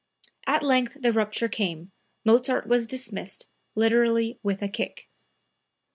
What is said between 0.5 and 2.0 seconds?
length the rupture came;